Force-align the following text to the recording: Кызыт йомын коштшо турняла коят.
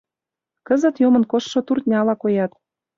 Кызыт 0.67 0.95
йомын 1.03 1.23
коштшо 1.31 1.59
турняла 1.67 2.13
коят. 2.21 2.51